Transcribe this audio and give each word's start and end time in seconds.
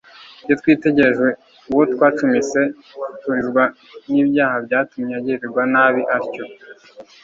Iyo 0.45 0.53
twitegereje 0.61 1.27
uwo 1.71 1.83
twacumise 1.93 2.61
turizwa 3.21 3.63
n'ibyaha 4.09 4.57
byatumye 4.65 5.13
agirirwa 5.19 5.63
nabi 5.73 6.01
atyo. 6.17 6.43